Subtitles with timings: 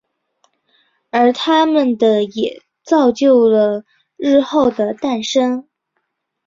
[1.11, 3.83] 而他们的也造就了
[4.17, 5.67] 日后的诞生。